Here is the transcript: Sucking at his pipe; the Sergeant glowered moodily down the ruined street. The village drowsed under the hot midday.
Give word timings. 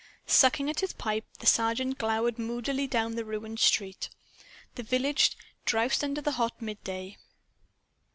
Sucking 0.25 0.67
at 0.67 0.79
his 0.79 0.93
pipe; 0.93 1.25
the 1.41 1.45
Sergeant 1.45 1.99
glowered 1.99 2.39
moodily 2.39 2.87
down 2.87 3.13
the 3.13 3.23
ruined 3.23 3.59
street. 3.59 4.09
The 4.73 4.81
village 4.81 5.37
drowsed 5.63 6.03
under 6.03 6.21
the 6.21 6.31
hot 6.41 6.59
midday. 6.59 7.17